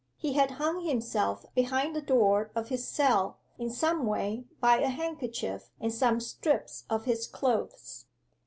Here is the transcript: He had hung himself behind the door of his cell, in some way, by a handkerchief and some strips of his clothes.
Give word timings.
He 0.17 0.33
had 0.33 0.53
hung 0.57 0.83
himself 0.83 1.45
behind 1.53 1.95
the 1.95 2.01
door 2.01 2.49
of 2.55 2.69
his 2.69 2.87
cell, 2.87 3.37
in 3.59 3.69
some 3.69 4.07
way, 4.07 4.45
by 4.59 4.79
a 4.79 4.87
handkerchief 4.87 5.69
and 5.79 5.93
some 5.93 6.19
strips 6.19 6.85
of 6.89 7.05
his 7.05 7.27
clothes. 7.27 8.07